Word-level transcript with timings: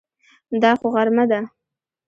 دا 0.61 0.71
خو 0.79 0.87
غرمه 0.93 1.25
ده! 1.31 1.39